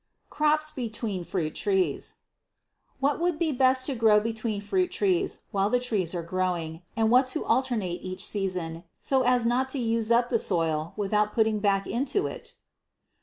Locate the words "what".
2.99-3.19, 7.11-7.27